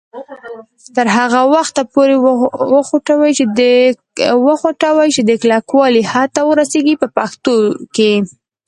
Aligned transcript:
تر 0.95 1.07
هغه 1.17 1.41
وخته 1.55 1.81
یې 2.09 2.17
وخوټوئ 4.45 5.09
چې 5.15 5.21
د 5.29 5.31
کلکوالي 5.43 6.01
حد 6.11 6.29
ته 6.35 6.41
ورسیږي 6.49 6.95
په 7.01 7.07
پښتو 7.17 7.53
کې. 7.95 8.11